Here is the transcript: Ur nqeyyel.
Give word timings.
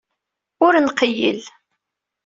Ur 0.65 0.73
nqeyyel. 0.85 1.41